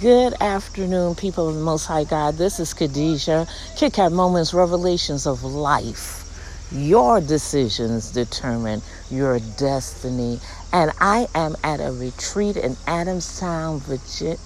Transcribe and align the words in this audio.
Good 0.00 0.34
afternoon, 0.40 1.16
people 1.16 1.48
of 1.48 1.56
the 1.56 1.60
Most 1.60 1.86
High 1.86 2.04
God. 2.04 2.36
This 2.36 2.60
is 2.60 2.72
Khadijah. 2.72 3.48
Kit 3.76 3.98
Moments, 4.12 4.54
Revelations 4.54 5.26
of 5.26 5.42
Life. 5.42 6.68
Your 6.70 7.20
decisions 7.20 8.12
determine 8.12 8.80
your 9.10 9.40
destiny. 9.56 10.38
And 10.72 10.92
I 11.00 11.26
am 11.34 11.56
at 11.64 11.80
a 11.80 11.90
retreat 11.90 12.56
in 12.56 12.76
Adamstown, 12.86 13.80
Virginia. 13.80 14.38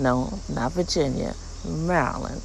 No, 0.00 0.40
not 0.48 0.72
Virginia, 0.72 1.34
Maryland. 1.64 2.42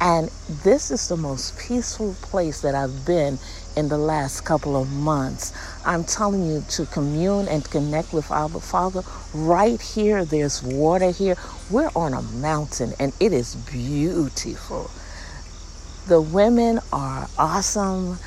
And 0.00 0.30
this 0.62 0.90
is 0.90 1.08
the 1.08 1.16
most 1.16 1.58
peaceful 1.58 2.14
place 2.20 2.60
that 2.60 2.74
I've 2.74 3.06
been 3.06 3.38
in 3.76 3.88
the 3.88 3.98
last 3.98 4.42
couple 4.44 4.76
of 4.76 4.90
months. 4.90 5.52
I'm 5.84 6.04
telling 6.04 6.46
you 6.46 6.64
to 6.70 6.86
commune 6.86 7.48
and 7.48 7.64
connect 7.64 8.12
with 8.12 8.30
our 8.30 8.48
Father 8.48 9.02
right 9.32 9.80
here. 9.80 10.24
There's 10.24 10.62
water 10.62 11.10
here. 11.10 11.36
We're 11.70 11.90
on 11.96 12.12
a 12.12 12.22
mountain 12.22 12.92
and 12.98 13.12
it 13.20 13.32
is 13.32 13.56
beautiful. 13.56 14.90
The 16.06 16.20
women 16.20 16.80
are 16.92 17.28
awesome, 17.38 18.18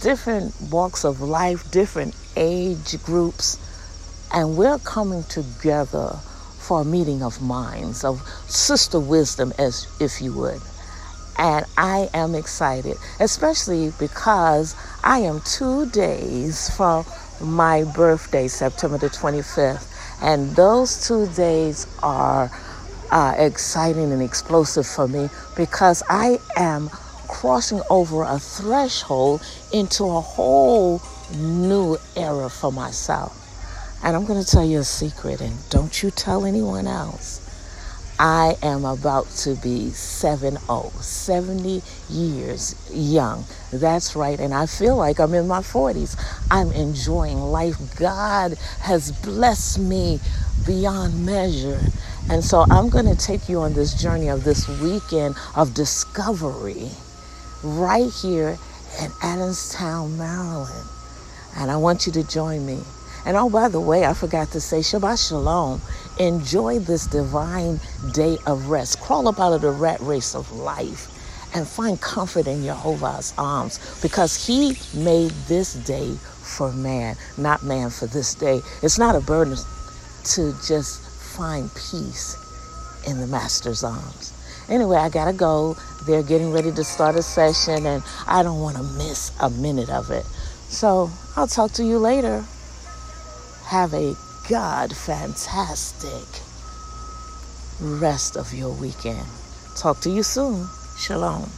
different 0.00 0.54
walks 0.70 1.04
of 1.04 1.20
life, 1.20 1.70
different 1.70 2.16
age 2.34 3.02
groups, 3.02 3.58
and 4.32 4.56
we're 4.56 4.78
coming 4.78 5.24
together 5.24 6.18
for 6.68 6.82
a 6.82 6.84
meeting 6.84 7.22
of 7.22 7.40
minds, 7.40 8.04
of 8.04 8.20
sister 8.46 9.00
wisdom, 9.00 9.54
as 9.58 9.86
if 10.00 10.20
you 10.20 10.34
would. 10.34 10.60
And 11.38 11.64
I 11.78 12.10
am 12.12 12.34
excited, 12.34 12.98
especially 13.20 13.90
because 13.98 14.76
I 15.02 15.20
am 15.20 15.40
two 15.46 15.86
days 15.86 16.68
from 16.76 17.06
my 17.40 17.84
birthday, 17.84 18.48
September 18.48 18.98
the 18.98 19.08
25th. 19.08 19.88
And 20.20 20.54
those 20.56 21.08
two 21.08 21.26
days 21.28 21.86
are 22.02 22.50
uh, 23.10 23.34
exciting 23.38 24.12
and 24.12 24.20
explosive 24.20 24.86
for 24.86 25.08
me 25.08 25.30
because 25.56 26.02
I 26.10 26.38
am 26.54 26.90
crossing 27.28 27.80
over 27.88 28.24
a 28.24 28.38
threshold 28.38 29.42
into 29.72 30.04
a 30.04 30.20
whole 30.20 31.00
new 31.34 31.96
era 32.14 32.50
for 32.50 32.70
myself. 32.70 33.47
And 34.02 34.16
I'm 34.16 34.24
going 34.26 34.42
to 34.42 34.48
tell 34.48 34.64
you 34.64 34.78
a 34.78 34.84
secret, 34.84 35.40
and 35.40 35.56
don't 35.70 36.02
you 36.02 36.10
tell 36.10 36.44
anyone 36.44 36.86
else. 36.86 37.44
I 38.20 38.56
am 38.62 38.84
about 38.84 39.28
to 39.42 39.54
be 39.54 39.90
70, 39.90 40.58
70 41.00 41.82
years 42.10 42.74
young. 42.92 43.44
That's 43.72 44.16
right. 44.16 44.40
And 44.40 44.52
I 44.52 44.66
feel 44.66 44.96
like 44.96 45.20
I'm 45.20 45.34
in 45.34 45.46
my 45.46 45.60
40s. 45.60 46.20
I'm 46.50 46.72
enjoying 46.72 47.38
life. 47.38 47.76
God 47.96 48.58
has 48.80 49.12
blessed 49.12 49.78
me 49.78 50.18
beyond 50.66 51.24
measure. 51.24 51.80
And 52.28 52.44
so 52.44 52.64
I'm 52.70 52.88
going 52.88 53.06
to 53.06 53.14
take 53.14 53.48
you 53.48 53.60
on 53.60 53.74
this 53.74 53.94
journey 53.94 54.28
of 54.28 54.42
this 54.42 54.66
weekend 54.80 55.36
of 55.54 55.72
discovery 55.72 56.90
right 57.62 58.10
here 58.10 58.58
in 59.00 59.10
Adamstown, 59.22 60.16
Maryland. 60.16 60.88
And 61.56 61.70
I 61.70 61.76
want 61.76 62.06
you 62.06 62.12
to 62.14 62.24
join 62.24 62.66
me. 62.66 62.80
And 63.24 63.36
oh, 63.36 63.50
by 63.50 63.68
the 63.68 63.80
way, 63.80 64.04
I 64.04 64.14
forgot 64.14 64.50
to 64.52 64.60
say 64.60 64.78
Shabbat 64.78 65.28
Shalom. 65.28 65.80
Enjoy 66.18 66.78
this 66.78 67.06
divine 67.06 67.80
day 68.12 68.38
of 68.46 68.68
rest. 68.68 69.00
Crawl 69.00 69.28
up 69.28 69.38
out 69.38 69.52
of 69.52 69.60
the 69.60 69.70
rat 69.70 70.00
race 70.00 70.34
of 70.34 70.50
life 70.52 71.14
and 71.54 71.66
find 71.66 72.00
comfort 72.00 72.46
in 72.46 72.64
Jehovah's 72.64 73.32
arms 73.38 73.78
because 74.02 74.46
he 74.46 74.76
made 74.94 75.30
this 75.46 75.74
day 75.74 76.14
for 76.42 76.72
man, 76.72 77.16
not 77.36 77.62
man 77.62 77.90
for 77.90 78.06
this 78.06 78.34
day. 78.34 78.60
It's 78.82 78.98
not 78.98 79.14
a 79.14 79.20
burden 79.20 79.56
to 80.24 80.54
just 80.66 81.00
find 81.36 81.70
peace 81.74 82.36
in 83.06 83.20
the 83.20 83.26
master's 83.26 83.84
arms. 83.84 84.32
Anyway, 84.68 84.96
I 84.96 85.08
gotta 85.08 85.32
go. 85.32 85.76
They're 86.06 86.22
getting 86.22 86.52
ready 86.52 86.72
to 86.72 86.84
start 86.84 87.16
a 87.16 87.22
session 87.22 87.86
and 87.86 88.02
I 88.26 88.42
don't 88.42 88.60
want 88.60 88.76
to 88.76 88.82
miss 88.82 89.32
a 89.40 89.50
minute 89.50 89.88
of 89.88 90.10
it. 90.10 90.24
So 90.68 91.10
I'll 91.36 91.46
talk 91.46 91.72
to 91.72 91.84
you 91.84 91.98
later. 91.98 92.44
Have 93.68 93.92
a 93.92 94.16
God 94.48 94.96
fantastic 94.96 96.26
rest 97.82 98.38
of 98.38 98.54
your 98.54 98.72
weekend. 98.72 99.26
Talk 99.76 100.00
to 100.00 100.10
you 100.10 100.22
soon. 100.22 100.66
Shalom. 100.96 101.50